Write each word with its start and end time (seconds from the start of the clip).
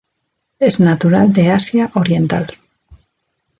Es 0.57 0.79
natural 0.79 1.31
de 1.31 1.51
Asia 1.51 1.91
oriental. 1.93 2.57